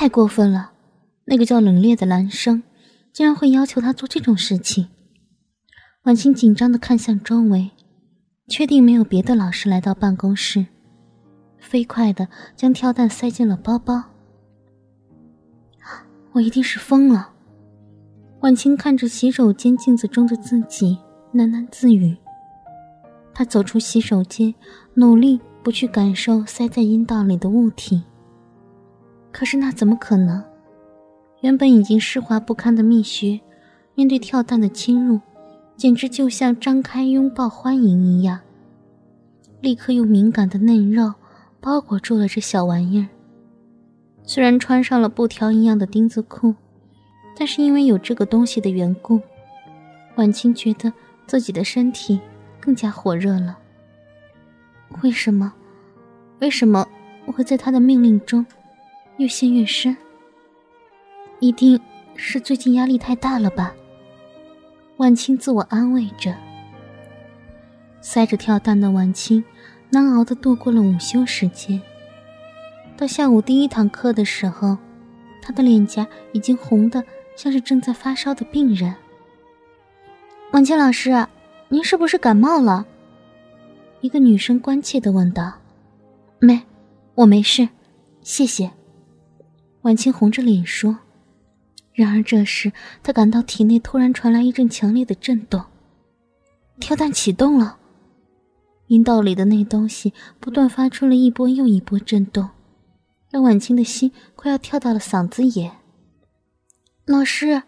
[0.00, 0.70] 太过分了！
[1.24, 2.62] 那个叫冷冽的男生，
[3.12, 4.90] 竟然会要求他做这种事情。
[6.04, 7.72] 婉清紧张的看向周围，
[8.46, 10.66] 确定没有别的老师来到办公室，
[11.58, 14.04] 飞快的将跳蛋塞进了包包。
[16.30, 17.32] 我一定是疯了。
[18.42, 20.96] 婉清看着洗手间镜子中的自己，
[21.34, 22.16] 喃喃自语。
[23.34, 24.54] 她走出洗手间，
[24.94, 28.04] 努力不去感受塞在阴道里的物体。
[29.38, 30.42] 可是那怎么可能？
[31.42, 33.38] 原本已经湿滑不堪的蜜穴，
[33.94, 35.20] 面对跳蛋的侵入，
[35.76, 38.40] 简直就像张开拥抱欢迎一样。
[39.60, 41.14] 立刻用敏感的嫩肉
[41.60, 43.06] 包裹住了这小玩意儿。
[44.24, 46.52] 虽然穿上了布条一样的钉子裤。
[47.36, 49.20] 但是因为有这个东西的缘故，
[50.16, 50.92] 婉清觉得
[51.28, 52.18] 自己的身体
[52.60, 53.56] 更加火热了。
[55.04, 55.52] 为什么？
[56.40, 56.84] 为什么
[57.26, 58.44] 我会在他的命令中
[59.18, 59.96] 越陷越深？
[61.40, 61.78] 一定
[62.16, 63.74] 是最近压力太大了吧？
[64.96, 66.34] 婉清自我安慰着。
[68.00, 69.44] 塞着跳蛋的婉清
[69.90, 71.80] 难熬的度过了午休时间。
[72.96, 74.78] 到下午第一堂课的时候，
[75.42, 77.04] 她的脸颊已经红的。
[77.36, 78.92] 像是正在发烧的病人。
[80.50, 81.24] 婉清老师，
[81.68, 82.84] 您是不是感冒了？
[84.00, 85.52] 一个女生关切的问道。
[86.40, 86.60] 没，
[87.14, 87.68] 我没事，
[88.22, 88.68] 谢谢。
[89.82, 90.98] 婉清红着脸说。
[91.92, 95.64] 然而这时，她感到体内突然传来一阵强烈的震动，
[96.78, 97.78] 跳蛋启动了，
[98.86, 102.48] 阴道里的那东西不断发出了一波又一波震动，
[103.30, 105.72] 让婉清的心快要跳到了嗓子眼。
[107.04, 107.62] 老师，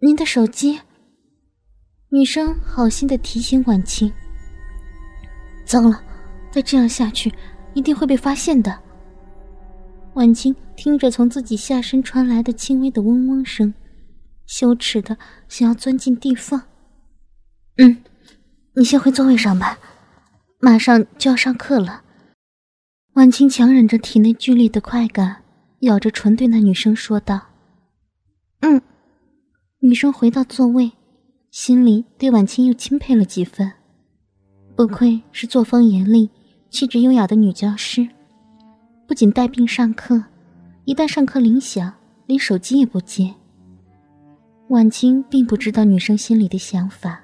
[0.00, 0.80] 您的手机。
[2.08, 4.10] 女生好心的提醒婉清。
[5.66, 6.00] 糟了，
[6.50, 7.34] 再这样下去，
[7.74, 8.78] 一定会被发现的。
[10.14, 13.72] 婉清听着从自己下身传来的轻微的嗡嗡声，
[14.46, 15.16] 羞耻的
[15.48, 16.60] 想要钻进地缝。
[17.78, 18.02] 嗯，
[18.74, 19.78] 你先回座位上吧，
[20.60, 22.02] 马上就要上课了。
[23.14, 25.42] 婉清强忍着体内剧烈的快感，
[25.80, 27.40] 咬着唇对那女生说道。
[28.60, 28.80] 嗯，
[29.80, 30.92] 女生回到座位，
[31.50, 33.72] 心里对婉清又钦佩了几分。
[34.76, 36.30] 不愧是作风严厉、
[36.68, 38.06] 气质优雅的女教师，
[39.08, 40.22] 不仅带病上课，
[40.86, 41.92] 一旦上课铃响，
[42.26, 43.34] 连手机也不接。
[44.68, 47.20] 婉清并不知道女生心里的想法，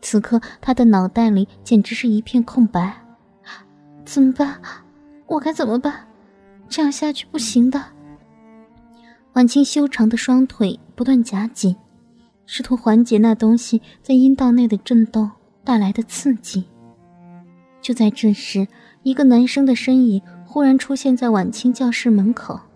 [0.00, 2.98] 此刻她的脑袋里简直是一片空白。
[4.06, 4.58] 怎么办？
[5.26, 6.08] 我该怎么办？
[6.70, 7.84] 这样下去不行的。
[9.34, 11.76] 婉清修长的双腿不断夹紧，
[12.46, 15.30] 试图缓解那东西在阴道内的震动
[15.62, 16.64] 带来的刺激。
[17.82, 18.66] 就在这时，
[19.02, 22.58] 一个男生的身影忽然出现在婉清教室门口。“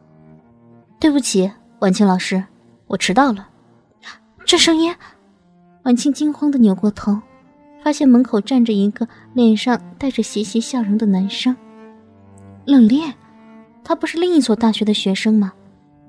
[1.04, 2.42] 对不起，婉清老师，
[2.86, 3.46] 我迟到了。”
[4.46, 4.90] 这声音，
[5.82, 7.20] 婉清惊慌的扭过头，
[7.84, 11.54] 发现门口站着一个脸上带着邪邪笑容的男生。
[12.64, 13.12] 冷冽，
[13.84, 15.52] 他不是另一所大学的学生吗？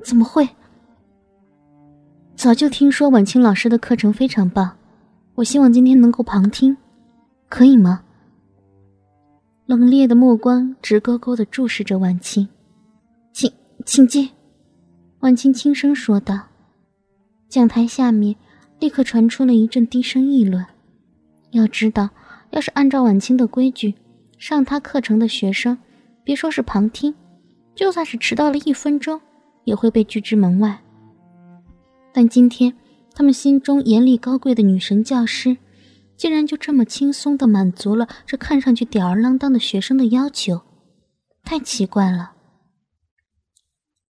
[0.01, 0.47] 怎么会？
[2.37, 4.77] 早就听说婉清老师的课程非常棒，
[5.33, 6.77] 我希望今天能够旁听，
[7.49, 8.01] 可以吗？
[9.65, 12.47] 冷冽的目光直勾勾的注视着婉清，
[13.33, 13.51] 请
[13.85, 14.29] 请进。
[15.25, 16.39] 婉清轻声说道。
[17.49, 18.35] 讲台下面
[18.79, 20.63] 立刻传出了一阵低声议论。
[21.49, 22.11] 要知道，
[22.51, 23.95] 要是按照婉清的规矩，
[24.37, 25.79] 上他课程的学生，
[26.23, 27.15] 别说是旁听，
[27.73, 29.19] 就算是迟到了一分钟。
[29.63, 30.79] 也会被拒之门外。
[32.13, 32.71] 但今天，
[33.15, 35.57] 他们心中严厉高贵的女神教师，
[36.15, 40.61] 竟然就这么轻松地满足了这看上去吊儿郎当的学生的要求，
[41.43, 42.33] 太奇怪了。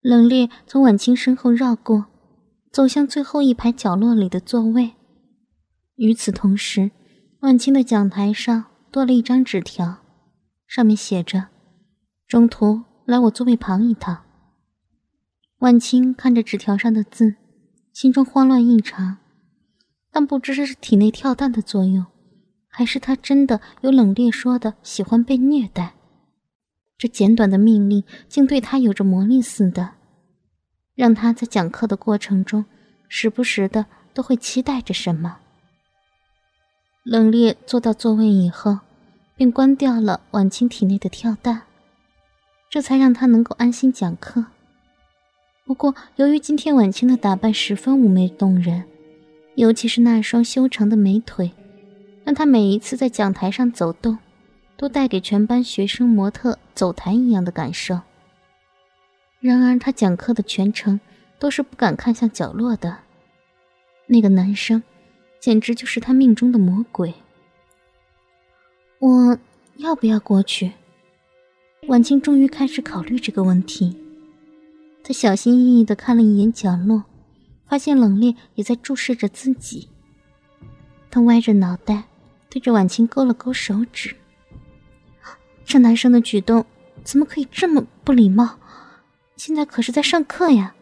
[0.08, 2.06] 冷冽从婉清身后绕过，
[2.70, 4.92] 走向最后一排角落里的座位。
[5.96, 6.92] 与此同时，
[7.40, 9.96] 婉清的讲台上多了一张纸条，
[10.68, 11.48] 上面写着
[12.28, 14.22] ：“中途来我座位旁一趟。”
[15.58, 17.34] 婉清看着纸条上的字，
[17.92, 19.16] 心中慌乱异常，
[20.12, 22.06] 但不知是体内跳蛋的作用，
[22.68, 25.94] 还是他真的有冷冽说的喜欢被虐待。
[26.96, 29.95] 这简短的命令竟对他有着魔力似的，
[30.96, 32.64] 让他在讲课的过程中，
[33.08, 35.36] 时不时的都会期待着什么。
[37.04, 38.80] 冷冽坐到座位以后，
[39.36, 41.62] 便关掉了婉清体内的跳蛋，
[42.68, 44.46] 这才让他能够安心讲课。
[45.64, 48.84] 不过，由于今天婉清的打扮十分妩媚动人，
[49.54, 51.52] 尤其是那双修长的美腿，
[52.24, 54.18] 让她每一次在讲台上走动，
[54.76, 58.00] 都带给全班学生模特走台一样的感受。
[59.46, 60.98] 然而他讲课的全程
[61.38, 62.98] 都是不敢看向角落的。
[64.06, 64.82] 那个男生，
[65.38, 67.14] 简直就是他命中的魔鬼。
[68.98, 69.38] 我
[69.76, 70.72] 要不要过去？
[71.88, 73.96] 晚清终于开始考虑这个问题。
[75.04, 77.04] 他小心翼翼的看了一眼角落，
[77.68, 79.88] 发现冷冽也在注视着自己。
[81.10, 82.04] 他歪着脑袋，
[82.50, 84.16] 对着晚清勾了勾手指。
[85.64, 86.66] 这男生的举动
[87.04, 88.58] 怎么可以这么不礼貌？
[89.36, 90.74] 现在可是在上课呀！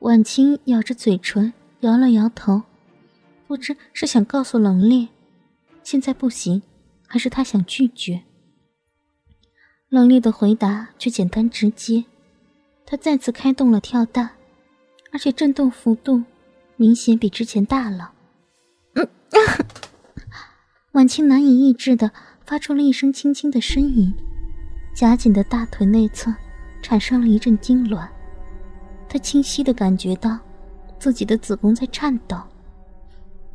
[0.00, 2.62] 婉清咬着嘴唇，摇了摇头，
[3.46, 5.08] 不知是想告诉冷冽，
[5.82, 6.62] 现在不行，
[7.06, 8.22] 还是他想拒绝。
[9.88, 12.04] 冷冽的回答却简单直接，
[12.84, 14.30] 他再次开动了跳蛋，
[15.12, 16.24] 而且震动幅度
[16.76, 18.12] 明显比之前大了。
[18.94, 19.08] 嗯，
[20.92, 22.10] 婉清难以抑制的
[22.44, 24.12] 发出了一声轻轻的呻吟，
[24.92, 26.34] 夹紧的大腿内侧。
[26.84, 28.06] 产生了一阵痉挛，
[29.08, 30.38] 他清晰的感觉到
[30.98, 32.36] 自己的子宫在颤抖。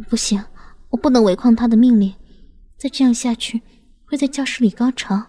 [0.09, 0.43] 不行，
[0.89, 2.15] 我不能违抗他的命令，
[2.75, 3.61] 再这样下去
[4.07, 5.27] 会在教室里高潮。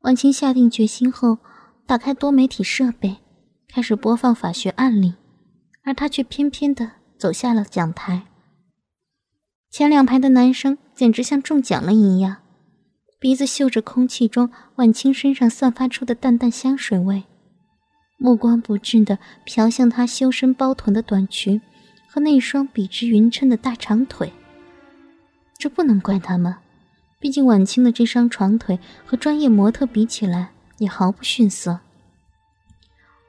[0.00, 1.38] 婉清下定决心后，
[1.86, 3.16] 打开多媒体设备，
[3.66, 5.14] 开始播放法学案例，
[5.84, 8.26] 而他却偏偏的走下了讲台。
[9.70, 12.41] 前两排的男生简直像中奖了一样。
[13.22, 17.22] 鼻子嗅着空气中晚清身上散发出的淡淡香水味，
[18.16, 19.16] 目光不置地
[19.46, 21.62] 瞟向她修身包臀的短裙
[22.08, 24.32] 和那双笔直匀称的大长腿。
[25.56, 26.52] 这不能怪他们，
[27.20, 31.78] 毕竟晚清的这双长腿和专业模特比起来也毫不逊色。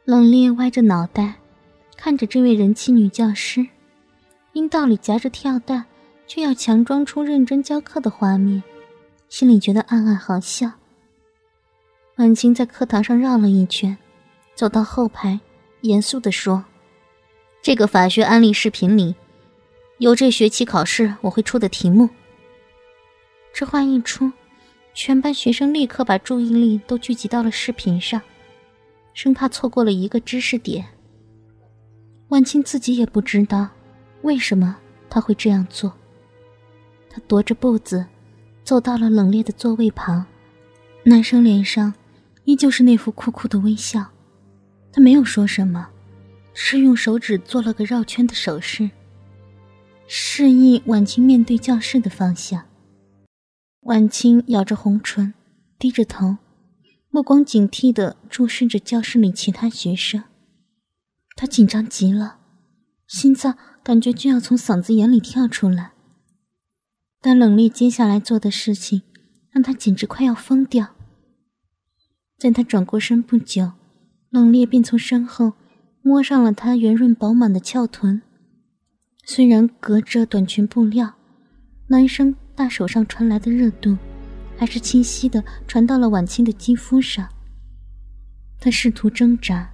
[0.05, 1.35] 冷冽歪着脑袋，
[1.95, 3.67] 看着这位人气女教师，
[4.53, 5.85] 阴道里夹着跳蛋，
[6.25, 8.63] 却要强装出认真教课的画面。
[9.33, 10.73] 心里觉得暗暗好笑。
[12.17, 13.97] 婉清在课堂上绕了一圈，
[14.53, 15.39] 走到后排，
[15.81, 16.63] 严肃地说
[17.59, 19.15] ：“这个法学案例视频里，
[19.97, 22.11] 有这学期考试我会出的题目。”
[23.51, 24.31] 这话一出，
[24.93, 28.21] 全班学生立刻把注意力都聚集到了视频上，
[29.15, 30.85] 生怕错过了一个知识点。
[32.27, 33.67] 晚清自己也不知道
[34.21, 34.77] 为什么
[35.09, 35.91] 他会这样做，
[37.09, 38.05] 他踱着步子。
[38.63, 40.25] 走到了冷冽的座位旁，
[41.03, 41.93] 男生脸上
[42.45, 44.11] 依旧是那副酷酷的微笑。
[44.91, 45.89] 他没有说什么，
[46.53, 48.91] 是用手指做了个绕圈的手势，
[50.07, 52.65] 示意晚清面对教室的方向。
[53.81, 55.33] 晚清咬着红唇，
[55.77, 56.37] 低着头，
[57.09, 60.23] 目光警惕地注视着教室里其他学生。
[61.35, 62.37] 他紧张极了，
[63.07, 65.92] 心脏感觉就要从嗓子眼里跳出来。
[67.25, 69.01] 但冷冽接下来做的事情，
[69.49, 70.89] 让他简直快要疯掉。
[72.37, 73.71] 在他转过身不久，
[74.29, 75.53] 冷冽便从身后
[76.01, 78.21] 摸上了他圆润饱满的翘臀。
[79.23, 81.13] 虽然隔着短裙布料，
[81.87, 83.97] 男生大手上传来的热度，
[84.57, 87.25] 还是清晰的传到了晚清的肌肤上。
[88.59, 89.71] 他试图挣扎，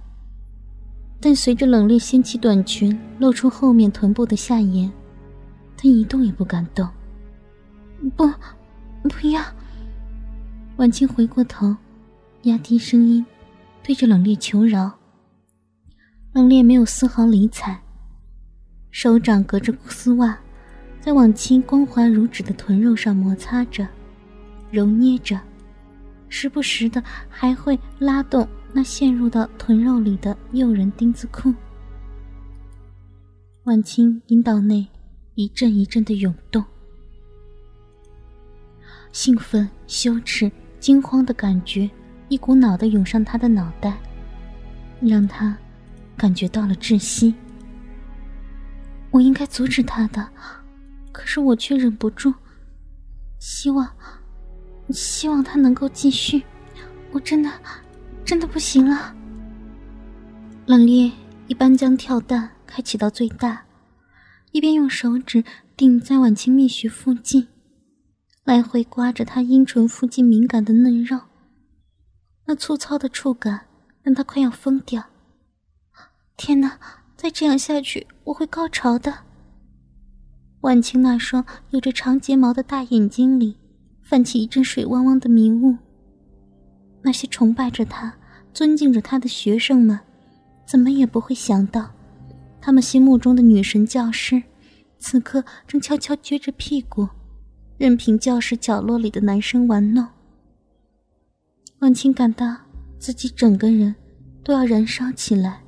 [1.20, 4.88] 但随着冷冽掀起短裙，露出后面臀部的下沿，
[5.76, 6.88] 他一动也不敢动。
[8.16, 8.26] 不，
[9.08, 9.42] 不要！
[10.76, 11.76] 婉清回过头，
[12.42, 13.24] 压低声音，
[13.82, 14.90] 对着冷冽求饶。
[16.32, 17.78] 冷冽没有丝毫理睬，
[18.90, 20.38] 手掌隔着丝袜，
[21.00, 23.86] 在婉清光滑如纸的臀肉上摩擦着、
[24.70, 25.38] 揉捏着，
[26.28, 31.52] 时不时的还会拉动那陷入到臀肉里的诱人丁字裤。
[33.64, 34.88] 婉清阴道内
[35.34, 36.64] 一阵一阵的涌动。
[39.12, 41.90] 兴奋、羞耻、惊慌的感觉
[42.28, 43.98] 一股脑的涌上他的脑袋，
[45.00, 45.56] 让他
[46.16, 47.34] 感觉到了窒息。
[49.10, 50.28] 我应该阻止他的，
[51.10, 52.32] 可是我却忍不住，
[53.40, 53.88] 希望，
[54.90, 56.42] 希望他能够继续。
[57.10, 57.50] 我真的，
[58.24, 59.12] 真的不行了。
[60.66, 61.10] 冷冽
[61.48, 63.64] 一般将跳蛋开启到最大，
[64.52, 65.42] 一边用手指
[65.76, 67.48] 顶在晚清蜜穴附近。
[68.50, 71.20] 来回刮着他阴唇附近敏感的嫩肉，
[72.46, 73.68] 那粗糙的触感
[74.02, 75.04] 让他快要疯掉。
[76.36, 76.76] 天哪，
[77.16, 79.18] 再这样下去我会高潮的。
[80.62, 83.56] 晚晴那双有着长睫毛的大眼睛里
[84.02, 85.76] 泛起一阵水汪汪的迷雾。
[87.02, 88.12] 那些崇拜着他、
[88.52, 90.00] 尊敬着他的学生们，
[90.66, 91.88] 怎么也不会想到，
[92.60, 94.42] 他们心目中的女神教师，
[94.98, 97.08] 此刻正悄悄撅着屁股。
[97.80, 100.06] 任凭教室角落里的男生玩弄，
[101.78, 102.54] 婉清感到
[102.98, 103.94] 自己整个人
[104.44, 105.62] 都要燃烧起来。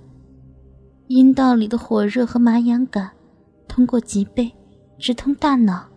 [1.06, 3.10] 阴道里的火热和麻痒感，
[3.66, 4.52] 通过脊背
[4.98, 5.88] 直通大脑。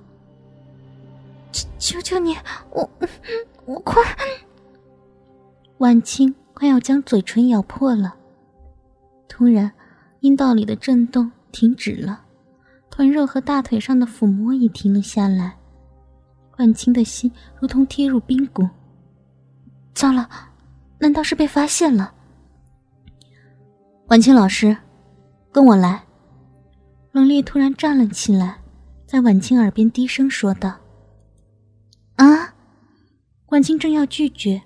[1.78, 2.34] 求求你，
[2.72, 2.90] 我
[3.66, 4.02] 我快！
[5.80, 8.16] 晚清快要将嘴唇咬破了。
[9.28, 9.70] 突然，
[10.22, 12.24] 阴道里的震动停止了，
[12.90, 15.58] 臀肉和大腿上的抚摸也停了下来。
[16.58, 18.68] 婉清的心如同跌入冰谷。
[19.94, 20.30] 糟了，
[21.00, 22.14] 难道是被发现了？
[24.08, 24.76] 婉清老师。
[25.52, 26.04] 跟我来。
[27.14, 28.60] 冷冽突然站了起来，
[29.08, 30.78] 在婉清耳边低声说道
[32.18, 32.54] ：“啊！”
[33.48, 34.62] 婉清正要拒绝，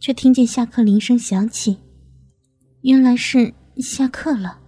[0.00, 1.78] 却听见下课铃声响起，
[2.80, 4.58] 原来是下课了。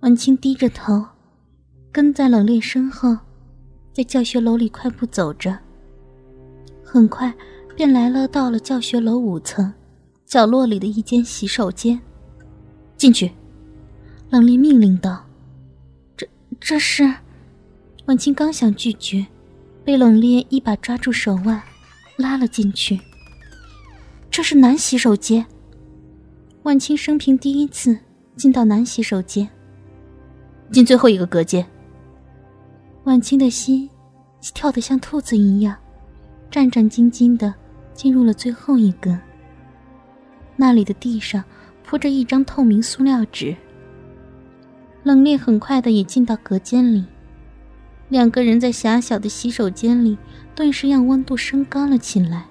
[0.00, 1.04] 婉清低着头，
[1.92, 3.14] 跟在冷冽身后，
[3.98, 5.58] 在教学楼里快步走着。
[6.84, 7.34] 很快，
[7.74, 9.74] 便来了到了教学楼五层
[10.24, 12.00] 角落里的一间洗手间，
[12.96, 13.32] 进去。
[14.30, 15.26] 冷冽命令道
[16.16, 16.28] ：“这
[16.60, 17.12] 这是……”
[18.06, 19.26] 婉清刚想拒绝，
[19.84, 21.60] 被冷冽一把抓住手腕，
[22.18, 23.00] 拉了进去。
[24.30, 25.44] 这是男洗手间。
[26.62, 27.98] 婉清生平第一次
[28.36, 29.48] 进到男洗手间，
[30.70, 31.68] 进最后一个隔间。
[33.08, 33.88] 婉清的心
[34.52, 35.74] 跳得像兔子一样，
[36.50, 37.54] 战战兢兢的
[37.94, 39.18] 进入了最后一个。
[40.56, 41.42] 那里的地上
[41.82, 43.56] 铺着一张透明塑料纸。
[45.04, 47.06] 冷冽很快的也进到隔间里，
[48.10, 50.18] 两个人在狭小的洗手间里，
[50.54, 52.48] 顿时让温度升高了起来。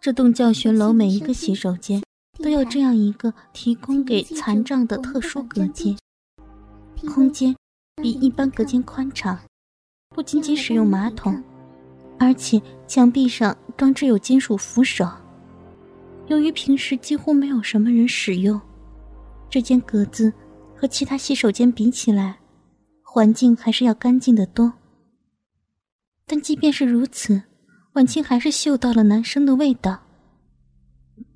[0.00, 2.02] 这栋教学楼每一个洗手间
[2.42, 5.96] 都有这样一个提供给残障的特殊隔间，
[7.14, 7.54] 空间
[7.98, 9.38] 比一般隔间宽敞，
[10.10, 11.42] 不仅仅使用马桶，
[12.18, 15.08] 而且墙壁上装置有金属扶手。
[16.28, 18.60] 由于平时几乎没有什么人使用，
[19.50, 20.32] 这间格子。
[20.80, 22.38] 和其他洗手间比起来，
[23.02, 24.72] 环境还是要干净的多。
[26.24, 27.42] 但即便是如此，
[27.94, 29.98] 婉清还是嗅到了男生的味道。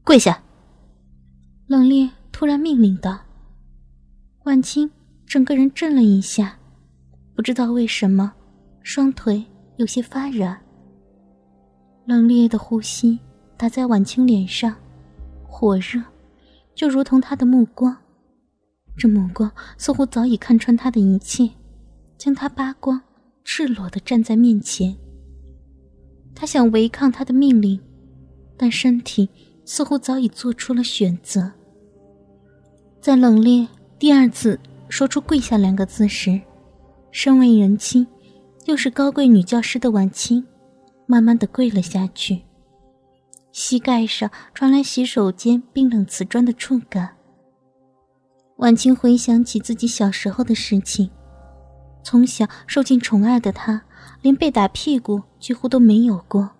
[0.05, 0.41] 跪下！
[1.67, 3.19] 冷冽突然命令道。
[4.45, 4.89] 婉清
[5.33, 6.59] 整个人震了一下，
[7.35, 8.35] 不知道为什么，
[8.83, 9.43] 双腿
[9.77, 10.61] 有些发软。
[12.05, 13.19] 冷冽的呼吸
[13.57, 14.77] 打在婉清脸上，
[15.43, 16.03] 火热，
[16.75, 17.97] 就如同他的目光。
[18.95, 21.49] 这目光似乎早已看穿他的一切，
[22.19, 23.01] 将他扒光，
[23.43, 24.95] 赤裸的站在面前。
[26.35, 27.81] 他想违抗他的命令，
[28.59, 29.31] 但身体
[29.65, 31.51] 似乎早已做出了选择。
[33.01, 33.67] 在冷冽
[33.99, 34.61] 第二次
[34.93, 36.39] 说出“跪下”两个字时，
[37.11, 38.07] 身为人妻，
[38.67, 40.47] 又是高贵女教师的婉清，
[41.07, 42.43] 慢慢的跪了下去，
[43.53, 47.17] 膝盖上传来洗手间冰冷瓷砖的触感。
[48.57, 51.09] 婉清回想起自己小时候的事情，
[52.05, 53.85] 从小受尽宠爱的她，
[54.21, 56.51] 连被打屁股几乎都没有过，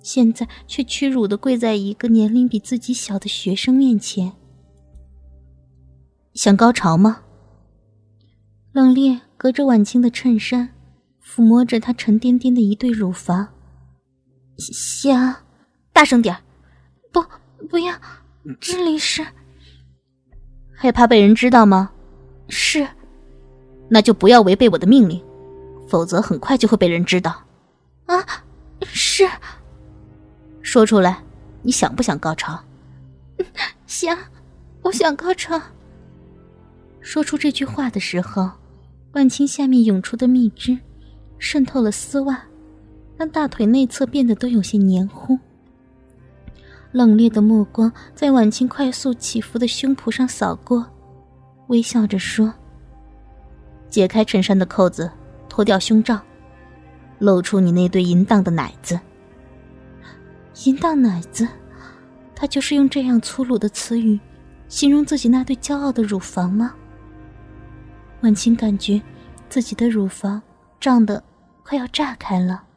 [0.00, 4.34] 现在却屈辱的跪在一个年龄比自己小的学生面前。
[6.34, 7.22] 想高潮吗？
[8.78, 10.68] 冷冽隔着婉清的衬衫，
[11.20, 13.48] 抚摸着她沉甸甸的一对乳房。
[14.56, 15.34] 想，
[15.92, 16.36] 大声点
[17.10, 17.20] 不，
[17.68, 17.92] 不要，
[18.60, 19.26] 这里是。
[20.72, 21.90] 害怕被人知道吗？
[22.48, 22.86] 是，
[23.90, 25.20] 那就不要违背我的命令，
[25.88, 27.44] 否则很快就会被人知道。
[28.06, 28.24] 啊，
[28.82, 29.28] 是。
[30.62, 31.20] 说出来，
[31.62, 32.62] 你想不想高潮？
[33.88, 34.16] 想，
[34.82, 35.60] 我想高潮。
[37.00, 38.48] 说出这句话的时候，
[39.18, 40.78] 万青下面涌出的蜜汁
[41.40, 42.40] 渗透了丝袜，
[43.16, 45.36] 让大腿内侧变得都有些黏糊。
[46.92, 50.86] 冷冽的目光在婉清快速起伏的胸脯上扫过，
[51.66, 52.54] 微笑着说
[53.90, 55.10] ：“解开衬衫的扣子，
[55.48, 56.20] 脱掉胸罩，
[57.18, 59.00] 露出你那对淫荡的奶子。”
[60.62, 61.48] 淫荡奶子，
[62.36, 64.20] 他就是用这样粗鲁的词语
[64.68, 66.72] 形容自己那对骄傲的乳房吗？
[68.22, 69.00] 婉清感觉
[69.48, 70.42] 自己的乳房
[70.80, 71.22] 胀得
[71.62, 72.67] 快要炸开了。